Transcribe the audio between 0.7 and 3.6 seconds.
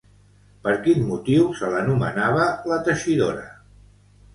quin motiu se l'anomenava La Teixidora?